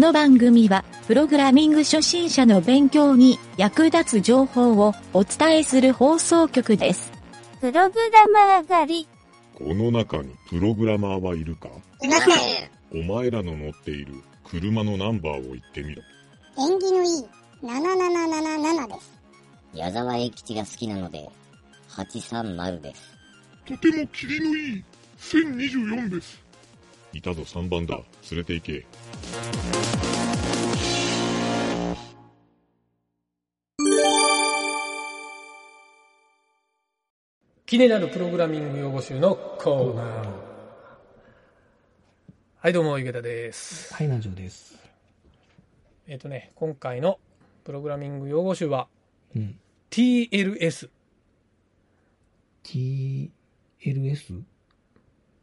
[0.00, 7.12] の番組は、プログラミング初心者の勉強に役立つ情報をお伝えする放送局です。
[7.60, 9.08] プログラマー狩り。
[9.54, 11.68] この中にプログラマーはいるか？
[12.02, 12.30] いませ
[12.98, 13.04] ん。
[13.08, 14.14] お前らの乗っている
[14.44, 16.02] 車のナンバーを言ってみろ。
[16.58, 17.26] 縁起のいい
[17.62, 19.12] 7777です。
[19.74, 21.28] 矢沢永吉が好きなので、
[21.90, 23.02] 830です。
[23.66, 24.84] とても霧のいい
[25.18, 26.40] 1024です。
[27.12, 27.96] いたぞ3番だ。
[28.30, 28.86] 連れて行け。
[37.66, 40.50] 気になるプログラミング用語集のコーナー。
[42.56, 43.94] はい、どうも、ゆげたです。
[43.94, 44.76] はい、南條です。
[46.08, 47.18] えっ、とね、今回の
[47.64, 48.88] プログラミング用語集は
[49.36, 49.58] うん。
[49.90, 50.88] TLS。
[52.64, 53.30] TLS?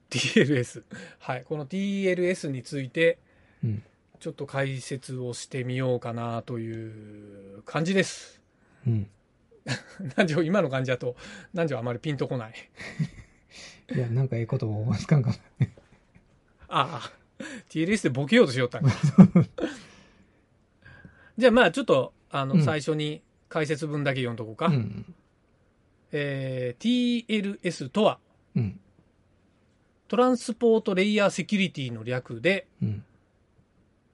[0.10, 0.84] TLS。
[1.20, 3.20] はい、この TLS について、
[3.64, 3.84] うん。
[4.20, 8.42] ちょっと解説をしてみようかなという感じです。
[8.88, 9.08] うん。
[10.18, 11.16] 南條、今の感じだと、
[11.54, 12.54] 南條あまりピンとこない？
[13.96, 15.36] いや、なんかええことを思いつかんかな。
[16.70, 18.92] ああ、TLS でボケようとしよったんか。
[21.38, 24.68] じゃあまあちょっと、あの、うん最初に解説文だけ読んどこうか。
[24.68, 25.14] うん。
[26.12, 28.20] えー TLS とは、
[28.56, 28.80] うん。
[30.08, 33.04] トランスポートレイヤーセキュリティの略で、うん。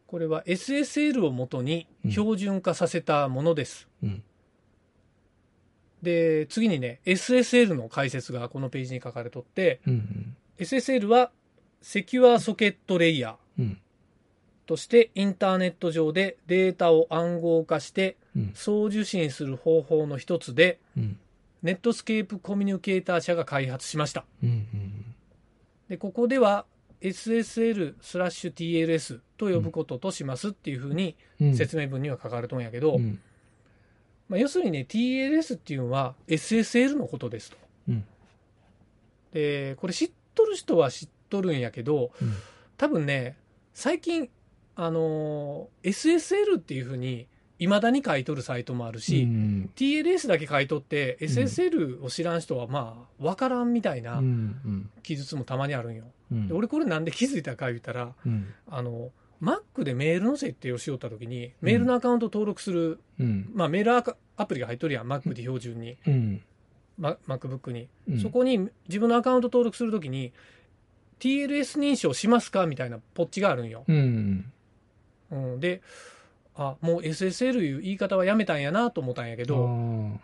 [0.08, 3.88] これは SSL をもとに標準化させたものです。
[4.04, 4.24] うん。
[6.02, 10.36] で、次にね、SSL の解説がこのページに書かれとって、うん。
[10.60, 11.32] SSL は
[11.82, 13.78] セキュアソケットレイヤーうん。
[14.66, 18.52] としてインターネット上でデータを暗号化してうん。
[18.56, 21.20] 送受信する方法の一つで、うん。
[21.62, 24.26] ネットスケープコミュニケーター社が開発しました。
[24.44, 24.68] うん。
[25.90, 26.66] で、ここでは
[27.02, 31.56] SSL スラッシュ TLS と呼ぶこととしますっていうふうにうん。
[31.56, 33.20] 説明文には書かれとんやけど、うん。
[34.30, 37.58] まあ、要するにね、TLS っていうのは SSL のことですと。
[37.90, 38.06] うん。
[39.34, 42.34] で、これ知っとる人は知っとるんやけど、うん。
[42.78, 43.36] 多分ね、
[43.74, 44.30] 最近、
[44.76, 47.28] あのー SSL っていうふうに
[47.60, 49.70] 未だに書いとるサイトもあるし、うん。
[49.76, 54.90] TLS だけ書いとって、SSL を知らん人はまあ、わからんみたいなうん。
[55.04, 56.06] 記述もたまにあるんよ。
[56.32, 56.48] うん。
[56.48, 58.54] で俺これなんで気づいたか言ったら、うん。
[58.68, 63.50] あの、Mac でメールの設定をしよったときに、メールのアカウント登録する、うん。
[63.54, 66.42] まあメールアカアプリが入っとるやん、Mac で標準に、うん。
[66.98, 67.88] ま MacBook に。
[68.10, 70.34] うんそこに自分のアカウント登録するときに、
[71.20, 73.86] TLS 認証しますかみたいなポッチがあるんよ。
[73.88, 74.52] うん。
[75.32, 75.82] うん、で、
[76.56, 79.44] あ、もう SSL いう言い方はやめたんやなと思ったんやけ。
[79.44, 80.20] ど、うん。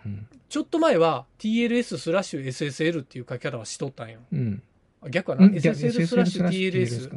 [0.47, 4.19] ちょっと前は TLS スラッシュ SSL っていう書き方はしとったんよ。
[4.31, 4.61] うん。
[5.01, 7.11] あ逆かな、うん ?SSL スラッシュ TLS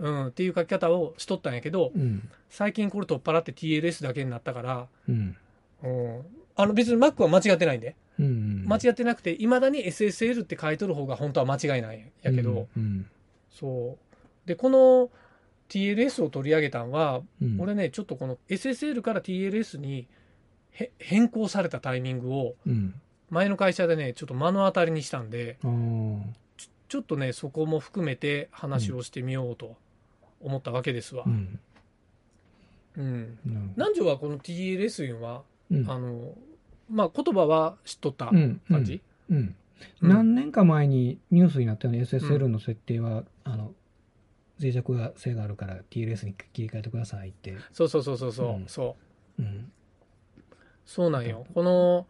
[0.00, 0.26] うん。
[0.28, 2.28] っていう書き方をしとったんやけど、うん。
[2.48, 5.36] 最近これ取っ払って TLS だけになったから、うん。
[5.82, 6.22] うん、
[6.56, 8.64] あの別に Mac は間違ってないんで、うん。
[8.66, 13.06] 間違ってなくて、いまだに SSL って書いとる方が本当は間違いないんやけど、うん。
[13.50, 13.96] そ
[14.44, 14.48] う。
[14.48, 15.10] で、この
[15.70, 17.60] TLS を取り上げたんは、うん。
[17.60, 20.06] 俺ね、ちょっとこの SSL から TLS に
[20.72, 22.94] へ変更されたタイミングを、うん。
[23.30, 25.70] 前の会社でね、ちょっと目の当たりにしたんで、ああ。
[26.88, 29.76] ちょっとね、そこも含めて話をしてみようと
[30.40, 31.30] 思ったわけですわう。
[31.30, 31.60] ん。
[33.76, 36.34] 南條はこの TLS いうのは、うんあの、
[36.90, 38.60] まあ、言葉は知っとったうん。
[38.68, 39.00] 感じ、
[39.30, 39.36] うん。
[39.36, 39.56] うん
[40.02, 43.72] 何年か前にニュースになったように SSL の設定は、あの
[44.60, 48.66] 脆弱性があるから TLS に切り替えてくださいって、そうそうそうそうそう、うん。
[48.66, 48.96] そ
[49.38, 49.42] う。
[49.42, 49.72] うん。
[50.84, 51.46] そうなんよ。
[51.54, 52.06] この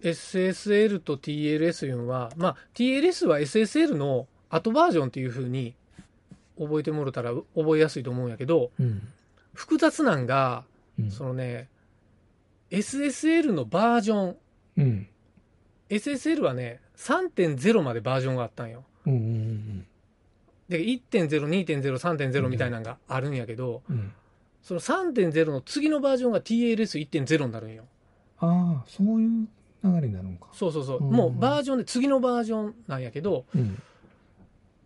[0.00, 5.74] SSL と TLS いうのは、まあ、TLS は SSL の後バージョンっていう風に
[6.58, 9.02] 覚えてもらったら覚えやすいと思うんやけど、うん。
[9.52, 10.64] 複雑なんが、
[10.98, 11.10] うん。
[11.10, 11.68] そのね、
[12.70, 14.36] SSL のバージョン、
[14.76, 15.08] うん、
[15.88, 18.84] SSL はね、3.0までバージョンがあったんよ。
[19.06, 19.86] うんうん
[20.68, 23.96] で、1.0、2.0、3.0みたいなのがあるんやけど、うん。
[23.96, 24.12] うん
[24.68, 27.84] その3.0の次のバージョンが TLS1.0 になるんよ。
[28.38, 29.48] ああそういう
[29.82, 30.48] 流れになるのか。
[30.52, 30.98] そうそうそう。
[30.98, 33.80] うんもうバージョンで次のバージョンなんやけど、うん。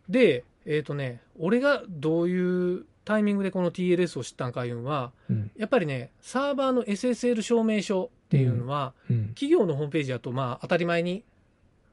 [0.09, 5.51] で、えっ、とね、俺がどういうタイミングでこの TLS を知ったんかいうのは、うん。
[5.57, 9.29] やっぱりね、サーバーの SSL 証明書っていうのは、うん。
[9.31, 11.25] 企業のホームページだと、まあ、当たり前に、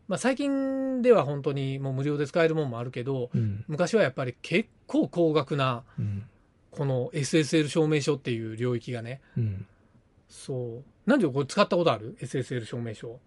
[0.10, 3.64] まあ、最近では本当にもう無料で使えるもんもあるけど、うん。
[3.68, 6.24] 昔はやっぱり結構高額な、うん。
[6.72, 9.66] この SSL 証明書っていう領域がね、うん。
[10.28, 11.10] そう。
[11.10, 13.20] なんでこれ使ったことある ?SSL 証明書。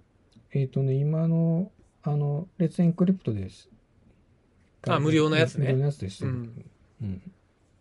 [0.52, 1.70] えっ、とね今の
[2.02, 3.68] あのレッツエンクリプトです。
[4.88, 5.66] あ無料のやつね。
[5.66, 6.34] 無料のやつです、ううん。
[6.34, 6.64] ん。
[7.02, 7.22] うん。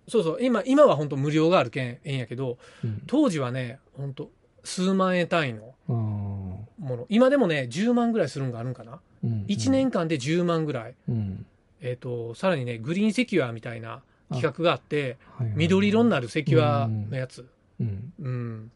[0.07, 3.01] そうそう、今、今は本当無料があるけん、ええんやけど、うん。
[3.07, 4.29] 当時はね、本当
[4.63, 6.40] 数万円単位のああ。
[6.81, 7.05] もの。
[7.09, 8.99] 今でもね、10万ぐらいするんがあるんかな？
[9.23, 9.45] うん。
[9.47, 10.95] 1年間で10万ぐらい。
[11.07, 11.45] うん。
[11.81, 17.47] えっ、と、さらにね、グリーンセキュアみたいな企画があって、はいはい緑色になるセキュアのやつ。
[17.79, 18.13] うん。
[18.19, 18.71] うん。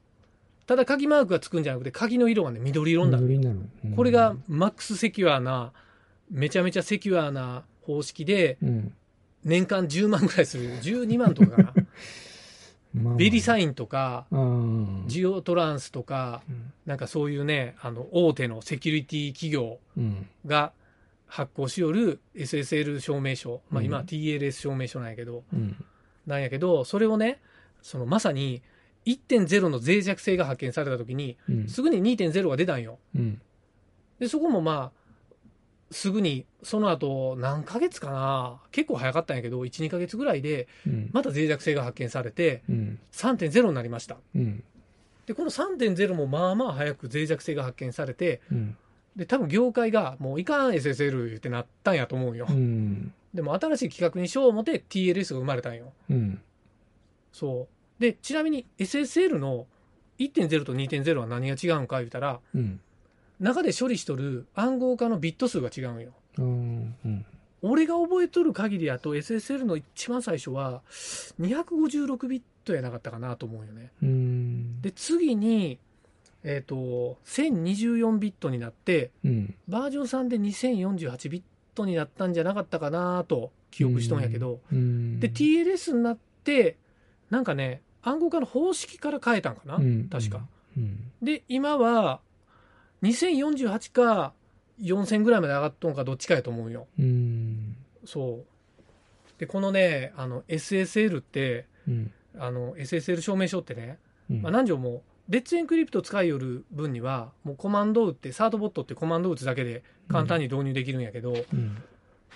[0.66, 3.40] ただ鍵マークがつくんじゃなくて、鍵の色がね、緑色になる。
[3.40, 3.60] なる。
[3.86, 5.72] うんこれが、マックスセキュアな、
[6.32, 8.94] めちゃめちゃセキュアな方式で、うん。
[9.44, 10.70] 年間10万ぐらいする。
[10.82, 11.74] 12万とかかな。
[12.96, 14.26] まあまあベリサインとか、
[15.08, 20.28] ジオトランスとか、うんなんかそういうね、あの、大手のセキュリティ企業うん。
[20.46, 20.72] が
[21.28, 23.62] 発行しよる SSL 証明書。
[23.72, 25.84] まあ今 TLS 証明書なんやけど、うん。
[26.28, 27.40] なんやけど、それをね、
[27.82, 28.62] そのまさに
[29.06, 31.68] 1.0の脆弱性が発見された時に、うん。
[31.68, 33.00] すぐに2.0が出たんよ。
[33.16, 33.42] うん。
[34.20, 35.05] で、そこもまあ、
[35.92, 41.10] すぐに、その後、何ヶ月かな結構早かったんやけど、1、2ヶ月ぐらいで、うん。
[41.14, 43.00] また脆弱性が発見されて、うん。
[43.12, 44.18] 3.0になりました。
[44.36, 44.64] うん。
[45.26, 48.78] で、この3.0もまあまあ早く脆弱性が発見されて、うん。
[49.16, 52.48] で、多分業界がもういかん SSL 言ってなったんやと思うよ。
[52.50, 53.14] うん。
[53.34, 55.94] でも新しい企画にしよう思って TLS が生まれたんよ。
[56.10, 56.42] うん。
[57.32, 57.68] そ
[58.00, 58.02] う。
[58.02, 59.68] で、ちなみに SSL の
[60.20, 62.80] 1.0と2.0は何が違うんか言うたら、うん。
[63.40, 66.12] 中で処理しとる暗号化のビット数が違うんよ。
[66.38, 66.96] うん。
[67.06, 67.26] うん。
[67.62, 70.82] 俺が覚えとる限りやと SSL の一番最初は
[71.40, 73.92] 256ビットやなかったかなと思うよね。
[74.04, 74.82] うん。
[74.82, 75.80] で、次に、
[76.44, 79.56] えっ、と、1024ビットになって、うん。
[79.68, 81.42] バージョン3で2048ビッ
[81.74, 85.20] トになったんじゃなかったかなと記憶しとんやけど、うん。
[85.20, 86.78] で、TLS になって、
[87.32, 90.46] なんかね、暗号化の方式から変えたんかな、うん確か。。
[90.78, 91.12] うん。
[91.24, 92.22] で、今は、
[93.06, 94.34] 2048か
[94.82, 96.88] 4000ぐらいまで上がっとんかどっちかやと思うよ。
[97.00, 97.76] うん。
[98.06, 98.46] そう。
[99.40, 102.12] で、このね、あの、SSL って、うん。
[102.38, 103.98] あの、SSL 証明書ってね、
[104.30, 104.42] うん。
[104.42, 111.82] まあ、何条も、レッツエンクリプト使いよる分には、もうコマンドを打って、サードボットってコマンドを打つだけで簡単に導入できるんやけど、うん。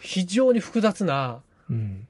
[0.01, 2.07] 非常に複雑な、うん。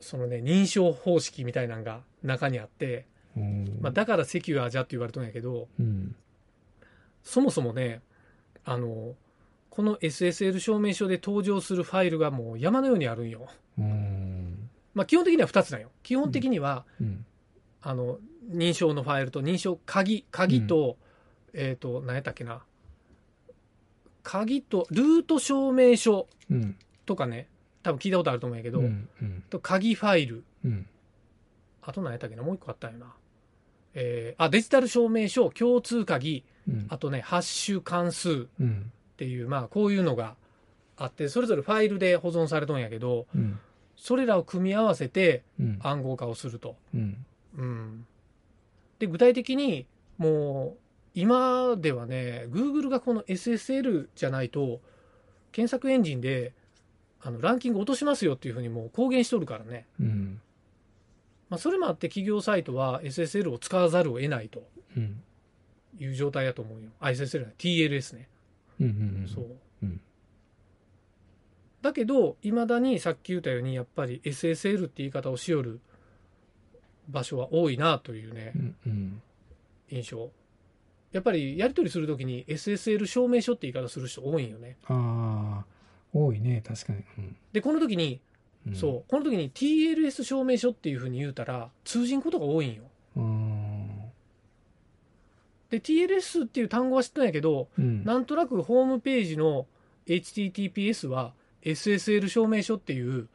[0.00, 3.06] そのね、認証方式みたいなのが中にあって、
[3.36, 3.78] うん。
[3.80, 6.14] まあ、だからセキュアじゃって言われとんやけど、うん。
[7.24, 8.02] そもそもね、
[8.64, 9.14] あの、
[9.70, 13.48] この SSL 証明書で登場するファイルがもう山のようにあるんよ。
[13.78, 14.70] うん。
[14.94, 15.90] まあ、基本的には2つなんよ。
[16.02, 17.26] 基本的には、うん。
[17.82, 18.18] あの、
[18.48, 20.96] 認証のファイルと認証鍵、鍵と、
[21.52, 22.62] えっ、と、何やったっけな。
[24.22, 26.76] 鍵と、ルート証明書うん。
[27.04, 27.48] とかね、
[27.82, 29.08] 多分聞いたことあると思うんやけど、うん。
[29.20, 29.42] うん。
[29.50, 30.86] と鍵ファイル、うん。
[31.82, 33.14] あと何やったっけな、もう一個あったよな。
[33.94, 36.44] えーあ、デジタル証明書、共通鍵、うん。
[36.88, 38.92] あとね、ハッシュ関数っうん。
[39.16, 40.34] ていう、まあ、こういうのが
[40.96, 43.58] あって、それぞれファイルで保存されとんやけど、うん。
[43.96, 45.78] それらを組み合わせてうん。
[45.82, 46.76] 暗号化をすると。
[46.94, 47.24] うん。
[47.56, 48.06] うん。
[48.98, 49.86] で、具体的に、
[50.18, 50.78] もう、
[51.14, 54.80] 今ではね、Google がこの SSL じゃないと、
[55.52, 56.52] 検索エンジンで、
[57.20, 59.86] あの、ランキング落としますよっていうふうにもう公言しとるからね。
[60.00, 60.40] うん。
[61.48, 64.66] まあ、それもあって企業サイトは SSL を使わざるを得ないと
[64.96, 65.22] うん。
[65.98, 66.90] いう状態だと思うよ。
[67.00, 68.28] あ、SSL ね TLS ね。
[68.80, 68.86] うん。
[68.86, 68.90] う
[69.24, 69.28] ん。
[69.28, 69.46] そう。
[69.82, 70.00] うん
[71.82, 75.80] だけど、いまだにさっき言ったように、やっぱり SSL って言い方をしよる
[77.10, 78.76] 場所は多いなというねう、ん。
[78.86, 79.22] うん。
[79.90, 80.30] 印象。
[81.12, 84.78] やっぱりやり取りするときに SSL 証明書って言い方する人多いんよね。
[84.86, 85.64] ああ、
[86.14, 87.04] 多いね、確かに。
[87.18, 88.20] うんで、この時に、
[88.66, 88.74] うん。
[88.74, 92.82] そう、この時に TLS 証明書っていうふうに言うたら、通じんことが多いんよ。
[93.16, 93.20] う。
[93.20, 93.43] うん。
[95.70, 98.04] で、TLS っていう単語は知ってないけど、うん。
[98.04, 99.66] なんとなくホームページの
[100.06, 103.28] HTTPS は SSL 証明書っていう、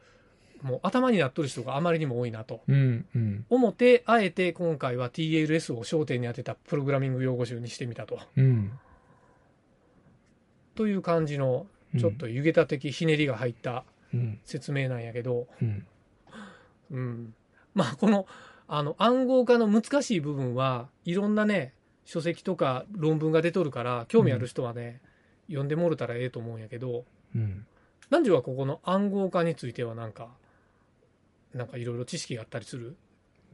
[0.62, 3.06] もう頭になっとる人があまりにも多いなとうん。
[3.14, 3.46] うん。
[3.48, 8.20] 思って、あえて今回は TLS を焦点に当てたプログラミング用語集にしてみたと。
[8.36, 8.72] うん。
[10.74, 11.66] という感じの、
[11.98, 14.40] ちょっと湯桁的ひねりが入ったうん。
[14.44, 15.86] 説明なんやけど、うん。
[16.90, 17.34] うん。
[17.74, 18.26] まあ、この、
[18.66, 25.00] あの、暗号化の難しい部分は、いろんなね、書籍とか論文が出とるから、興味ある人はね、
[25.48, 27.04] 読んでもろたらええと思うんやけど、
[27.34, 27.66] うん。
[28.10, 30.28] 何時はここの暗号化についてはなんか、
[31.54, 32.96] なんかいろいろ知識があったりする？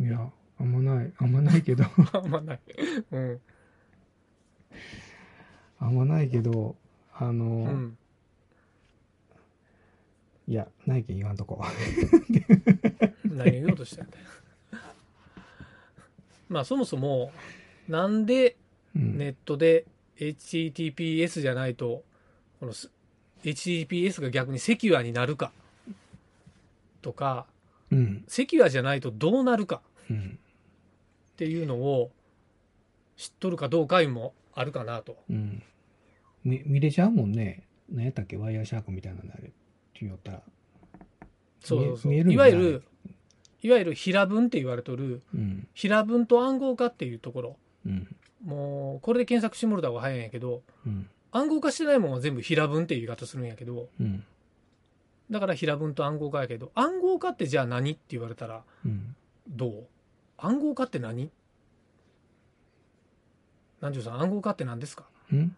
[0.00, 2.60] いや、あんまない、あんまないけど、 あんまない。
[3.12, 3.40] うん。
[5.78, 6.76] あんまないけど、
[7.12, 7.98] あうの、ん。
[10.48, 11.62] いや、ないけん言わんとこ。
[13.24, 14.24] 何を言おうとしたんだよ。
[16.48, 17.32] まあそもそも、
[17.88, 18.56] なんで
[18.94, 19.18] うん。
[19.18, 19.84] ネットで
[20.18, 22.02] HTTPS じゃないと、
[22.60, 22.90] このす
[23.44, 25.52] HTTPS が逆にセキュアになるか
[27.02, 27.46] とか、
[27.90, 28.24] うん。
[28.26, 30.38] セキュアじゃないとどうなるかうん。
[30.38, 32.10] っていうのを
[33.16, 35.16] 知っとるかどうかもあるかなと。
[35.28, 35.62] うん。
[36.44, 37.64] み見れちゃうもんね。
[37.90, 38.36] 何やったっけ？
[38.36, 39.42] ワイヤーシャークみたいなのあれ。
[39.42, 39.52] って
[40.00, 40.42] 言ったら。
[41.60, 42.12] そうそうそう。
[42.12, 42.82] 見えるんだいわゆる、
[43.62, 45.68] いわゆる平文って言われとる、うん。
[45.74, 47.56] 平文と暗号化っていうところ。
[47.86, 48.08] うん。
[48.44, 51.08] もう、これで検索してもらった方が早いんやけど、うん。
[51.32, 54.24] 暗号化してないもんは全部平文っていう言い方するんやけど、うん。
[55.30, 59.16] だから平文と暗号化やけど、暗号化ってじゃあ何って言われたら、うん。
[59.48, 59.86] どう？
[60.38, 61.30] 暗号化って何？
[63.80, 65.04] 南條さん、暗号化って何ですか？
[65.34, 65.54] ん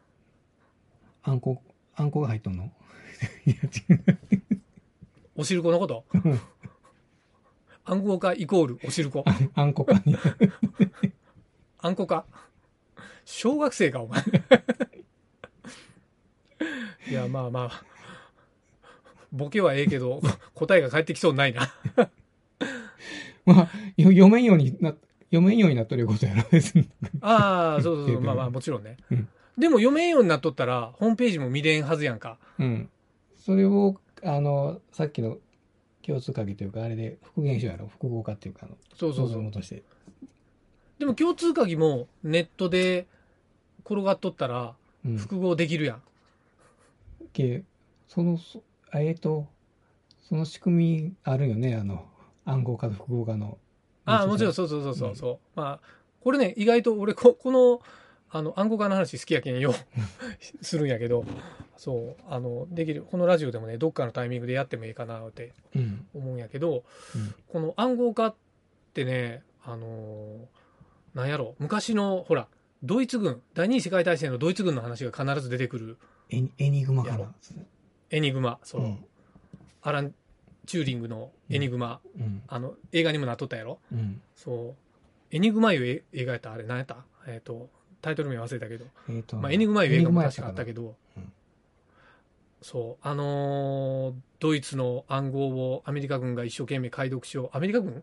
[1.23, 1.63] あんこ、
[1.95, 2.73] あんこが入っとんの？
[3.45, 4.19] いや、違う。
[5.37, 6.05] おしるこのこと？
[7.85, 9.25] 暗号化イコールおしるこ。
[11.81, 12.25] あんこか？
[13.25, 14.23] 小学生か、お前。
[17.11, 17.85] いや、まあまあ。
[19.31, 20.21] ボケはええけど、
[20.55, 21.71] 答えが返ってきそうにないな。
[23.45, 24.95] まあ、よ読めんようにな、
[25.31, 26.89] 読めんようになっとることやろ、別に。
[27.21, 28.21] ああ、そうそうそう。
[28.21, 28.97] まあまあ、もちろんね。
[29.11, 32.39] うんでも読めんようになっとったら、ホームページも見れんはずやんか。
[32.61, 32.89] うん。
[33.37, 35.39] それを、あの、さっきの
[36.01, 39.63] 共通鍵というか、あれで復元書やろ、複合化っていうか、そうそうそう。
[39.65, 39.83] して。
[40.99, 43.07] でも共通鍵もネットで
[43.85, 44.75] 転がっとったら
[45.05, 45.17] うん。
[45.17, 46.03] 複合できるやん。
[47.33, 47.63] け
[48.09, 48.63] その、そ
[48.95, 49.47] えっと、
[50.29, 52.07] その仕組みあるよね、あの、
[52.45, 53.59] 暗号化と複合化の。
[54.05, 55.39] ああ、もちろんそうそうそうそうそう。
[55.55, 55.89] まあ、
[56.21, 57.81] これね、意外と俺こ、この、
[58.31, 59.73] あの、暗号化の話好きやけんよ、
[60.61, 61.25] するんやけど、
[61.77, 66.07] そう、あの、できる、このラジオでもね、どっかのタイミングでやってもいいかなってうん。
[66.15, 68.35] 思うんやけど、うんこの暗号化っ
[68.95, 70.39] てね、あのー
[71.15, 72.49] なんやろ、昔の、ほら、
[72.83, 75.99] ドイツ軍、第二次世界大戦のドイツ軍の話が必ず出てくる
[76.31, 77.35] エニエニグマかやな。
[78.11, 79.05] エニグマ、そう、うん。
[79.83, 80.15] アラン・
[80.67, 82.43] チューリングのエニグマ、うん。
[82.47, 84.21] あの、映画にもなっとったやろうん。
[84.37, 84.75] そ
[85.31, 85.35] う。
[85.35, 87.05] エニグマいうえ映画やったあれ何やった？
[87.27, 87.69] えっ、と、
[88.01, 88.87] タイトル名忘れたけど。
[89.11, 90.67] えっと、まあ、エニグマいう映画も確かあったど。
[90.67, 91.33] けど、うん
[92.61, 93.07] そう。
[93.07, 97.57] あのードイツの暗号をアメリカ軍が一生懸命解読しよう。
[97.57, 98.03] アメリカ軍？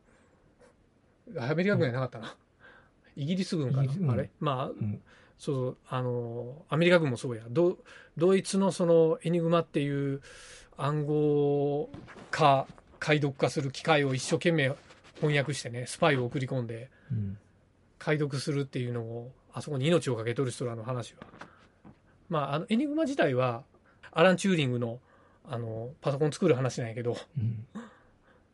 [1.38, 2.36] アメリカ軍やなかったな。
[3.16, 4.30] イギリス軍かイギリスうんなあれ？
[4.40, 5.02] まあ、ん。
[5.38, 7.44] そうあのーアメリカ軍もそうや。
[7.50, 7.78] ド
[8.18, 10.22] ドイツのそのエニグマっていう
[10.78, 11.90] 暗号
[12.32, 12.68] 化、
[13.00, 14.74] 解読化する機械を一生懸命
[15.16, 17.38] 翻訳してね、スパイを送り込んで、うん。
[18.00, 21.26] 解読するっていうのをあそこに命を懸けとる人らの話は。
[22.30, 23.64] まああのエニグマ自体は
[24.12, 25.00] アラン・チューリングの
[25.48, 27.18] あのパソコン作る話なんやけど。
[27.38, 27.66] うん。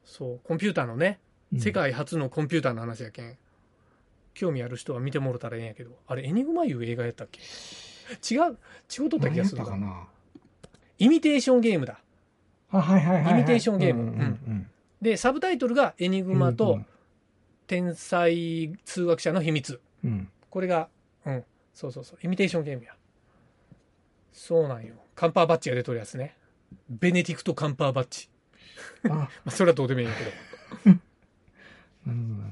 [0.03, 1.20] そうコンピューターのね
[1.53, 1.60] うん。
[1.60, 3.38] 世界初のコンピューターの話やけん、
[4.33, 7.39] 興味ある人は見てもろたらええんやけどあれエニグマいう映画やったっけ？
[8.33, 8.57] 違う
[9.01, 10.07] 違うとった気がするかな？
[10.97, 12.00] イミテーションゲームだ
[12.71, 13.33] あ、はいはいはいはい。
[13.33, 14.67] イミテーションゲームうんうんうん
[15.01, 16.79] でサブタイトルが「エニグマと
[17.65, 20.29] 天才通学者の秘密」うん。
[20.50, 20.89] これが、
[21.25, 22.93] うん、そうそうそう、イミテーションゲームや。
[24.33, 24.95] そうなんよ。
[25.15, 26.35] カンパーバッジが出とるやつね。
[26.89, 28.29] ベネディクト・カンパーバッジ。
[29.05, 30.23] あ、 まあ、それはどうでもいいんやけ
[30.91, 30.91] ど。
[30.91, 31.00] なる
[32.05, 32.11] ほど
[32.43, 32.50] なる。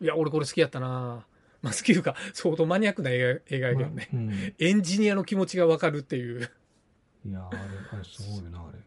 [0.00, 1.26] いや、俺これ好きやったな
[1.60, 4.08] まあ、好きいうか、相当マニアックな映画映画やけどね。
[4.12, 4.54] うん。
[4.58, 6.50] エンジニアの気持ちがわかるっていう。
[7.26, 7.58] いや、あれ、
[7.92, 8.78] あれすごいな、あれ。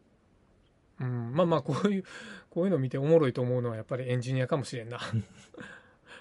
[1.02, 2.04] うん、まあまあ、こういう、
[2.50, 5.00] こういうの見ておもろいと思うのはやっぱりエンジニアかもしれんな。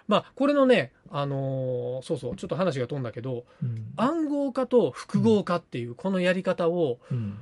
[0.08, 3.92] まあ、これのね、あのーそうそう、ちょっと話が飛んだけど、うん。
[3.96, 7.38] 暗号化と複合化っていうこのやり方を、うん。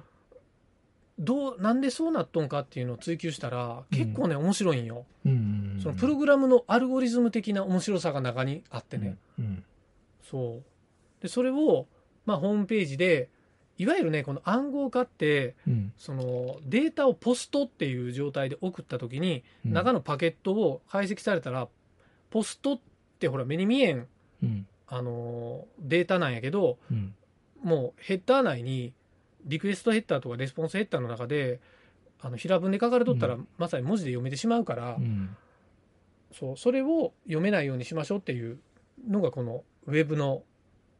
[1.18, 5.80] どうなんでそうなっとんかっていうのを追求したら結構ね、面白いんようん。
[5.82, 9.64] そのプログラムのアルゴリズム的な面白さが中にあってね、うん。
[10.30, 11.86] そうでそれを、
[12.24, 13.30] まあ、ホームページで
[13.78, 15.92] いわゆるねこの暗号化ってうん。
[15.98, 21.68] そのデータをポストっていう状態で送った時に、うん中のパケットを解析されたら
[22.30, 22.80] ポストっ
[23.18, 24.06] てほら目に見えん
[24.42, 24.66] うん。
[24.86, 27.14] あのデータなんやけどうん。
[27.60, 28.92] もうヘッダー内に
[29.48, 31.60] リクエストヘッダーとかレスポンスヘッダーの中で
[32.20, 35.36] あの平文で書かれとったら、うんまさに文字で読めてしまうから、うん。
[36.32, 38.58] そうそれを読めないようにしましょうっていう
[39.08, 40.42] のがこのウェブの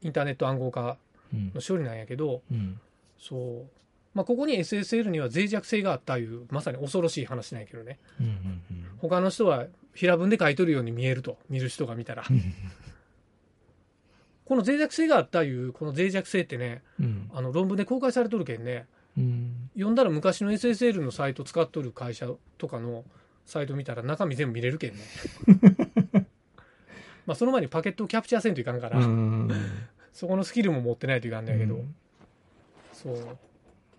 [0.00, 0.96] インターネット暗号化
[1.34, 2.80] うんの処理なんやけどうん。
[3.18, 3.66] そう、
[4.14, 8.26] まあ、ここに SSL には脆弱性があったいうまさに恐ろしい話なんやけどねうん。
[8.26, 8.62] うん。
[8.98, 12.24] 他の人は平文で書いとるように見えると見る人が見たら
[14.48, 17.30] この脆弱性があったいうこの脆弱性ってねうん。
[17.34, 18.86] あの論文で公開されとるけんね
[19.16, 19.70] うん。
[19.74, 23.04] 読んだら昔の SSL のサイト使っとる会社とかの
[23.44, 25.00] サイト見たら中身全部見れるけんね
[27.26, 29.50] まあその前にパケットをキャプチャーせんといかんから、うん。
[30.12, 31.84] そこのスキルも持ってないといかんだけど、
[32.92, 33.38] そう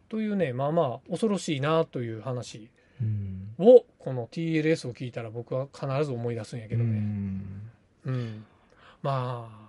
[0.09, 2.69] というねまあまあ恐ろしいなという話
[3.01, 3.53] うん。
[3.59, 6.93] を、この TLS を聞いたら僕は必ず思い出すんやけどうね。
[6.99, 7.71] ん
[8.05, 8.45] うん。
[9.01, 9.68] まあ、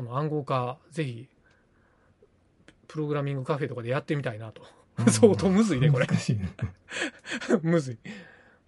[0.00, 1.28] この暗号化、ぜひ、
[2.88, 4.62] プログラミングカフェとかでやってみたいなと。
[5.10, 6.06] 相当むずいね、これ。
[6.06, 6.16] ね。
[7.62, 7.98] むずい。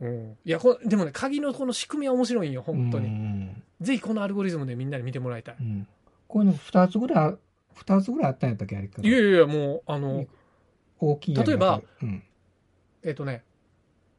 [0.01, 0.37] うん。
[0.45, 3.09] いや、こでもね、鍵のこの仕組みは面白いんよ、本当うに。
[3.09, 5.57] んぜひこのアルゴリズムでみんなに見てもらいたい。
[5.59, 5.89] うん
[6.29, 7.37] こういうの2つぐらい、
[7.75, 8.87] 二つぐらいあったんやったっけ、あれ。
[8.87, 10.27] いやいやいや、もう、あの、
[10.99, 12.23] 大きい例えば、うん。
[13.03, 13.45] えっ、とね、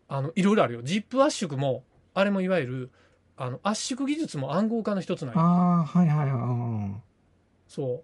[0.07, 0.81] あの、いろいろあるよ。
[0.83, 2.91] ジップ圧縮も、あれもいわゆる、
[3.37, 5.41] あの、圧縮技術も暗号化の一つなんよ。
[5.41, 7.01] ああ、はいはいはい。
[7.67, 8.03] そ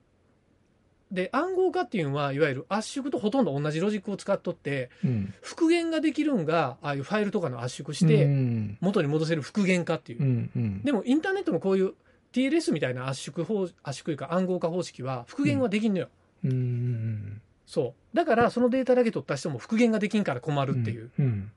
[1.11, 1.13] う。
[1.13, 5.33] で、暗号化っていうのは、いわゆる圧縮とほとんど同じロジックを使っとって、うん。
[5.41, 8.77] 復元ができるんが、ああいうファイルとかの圧縮しうて、ん。
[8.79, 10.25] 元に戻せる復元化っていうう。
[10.25, 10.51] ん。
[10.55, 10.83] うん。
[10.83, 11.93] でも、インターネットのこういう
[12.33, 16.09] TLS みたいな圧縮方、圧縮というか暗号化方式は復元はできんのよ。
[16.43, 16.51] うん。
[16.51, 17.41] うん。
[17.65, 18.15] そう。
[18.15, 21.11] だから、そのデータだけ取った人も復元ができんから困るっていう。
[21.17, 21.51] うん。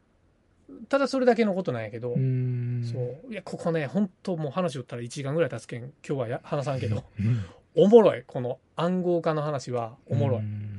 [0.89, 2.83] ただそれだけのことなんやけど、うん。
[2.85, 3.33] そう。
[3.33, 7.45] いや、ここね、本当もう話をったら1時間ぐらい経つけん、今日はや話さんけど、うん。
[7.75, 8.25] おもろい。
[8.27, 10.41] この暗号化の話はおもろい。
[10.41, 10.79] うん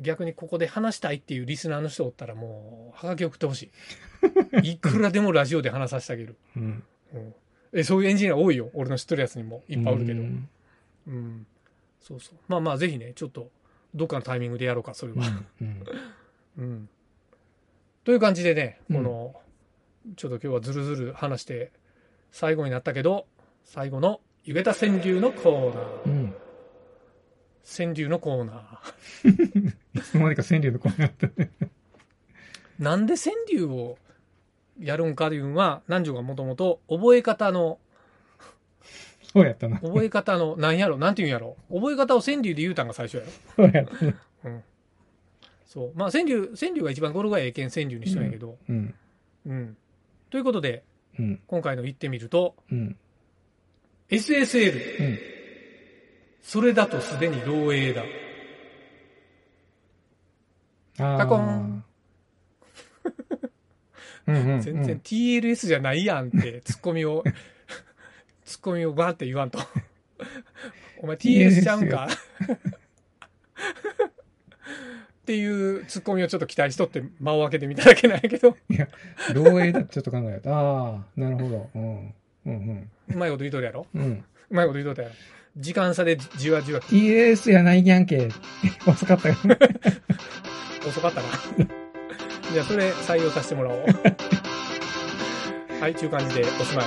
[0.00, 3.70] 逆にここで話したいっていうリスナーの人おったらもう、はがき送ってほし
[4.62, 4.62] い。
[4.62, 6.36] いくらでもラジオで話させてあげる。
[6.56, 6.84] うん。
[7.14, 7.34] うん
[7.72, 8.70] えそういうエンジニア多いよ。
[8.72, 10.20] 俺の知ってるやつにもいっぱいおるけど。
[10.22, 11.10] ううん。
[11.10, 11.46] ん
[12.00, 12.38] そうそう。
[12.48, 13.50] まあまあ、ぜひね、ちょっと、
[13.94, 15.18] どっかのタイミングでやろうか、それは。
[15.60, 15.84] うん。
[16.56, 16.88] うん。
[18.08, 19.34] という感じでね、うんこの、
[20.16, 21.72] ちょっと今日はずるずる話して、
[22.32, 23.26] 最後になったけど、
[23.66, 26.06] 最後の、ゆげた川柳のコーナー。
[26.06, 26.34] うん。
[27.66, 29.74] 川柳のコーナー。
[29.92, 31.50] いつの間にか川柳の子になったね。
[32.78, 33.98] なんで川柳を
[34.80, 37.78] やるんかというのは、南條がもともと覚え方の、
[39.34, 39.80] そうやったな。
[39.80, 41.58] 覚え方の、なんやろ、なんていうんやろ？
[41.70, 43.28] 覚え方を川柳で言うたんが最初やろ。
[43.54, 44.14] そうやったな。
[44.44, 44.64] うん。
[45.68, 45.92] そう。
[45.94, 48.56] まあ、川柳、川柳が一番語呂がええけん川柳にしとんやけど。
[48.68, 48.94] うん。
[49.46, 49.76] うん。
[50.30, 50.82] ということで、
[51.18, 51.40] うん。
[51.46, 52.96] 今回の言ってみると、うん。
[54.08, 55.18] SSL、うん。
[56.42, 58.02] それだとすでに漏洩だ。
[61.00, 61.84] あーカコン。
[64.26, 64.60] うんうんうん。
[64.62, 67.22] 全然 TLS じゃないやんって、ツッコミを、
[68.46, 69.58] ツッコミをバーって言わんと。
[71.02, 72.08] お前 TLS ちゃうんか？
[75.28, 78.88] っていうツッコミをちょっと期待しとって間を空けてみただけなんやけど、いや、
[79.32, 80.50] 漏洩だってちょっと考えた。
[80.50, 81.68] ああ、なるほど。
[81.74, 82.14] うん。
[82.46, 83.86] うんうまいこと言うとるやろ？
[83.94, 84.00] うん。
[84.00, 84.24] うん。
[84.50, 85.14] うまいこと言うとったやろ？
[85.58, 88.30] 時間差でじわじわ TS やないやんけ。
[88.88, 89.34] 遅かったよ。
[90.88, 91.28] 遅かったな。
[92.50, 93.84] じゃあそれ採用させてもらおう。
[95.78, 96.86] はい、ちゅう感じでおしまい。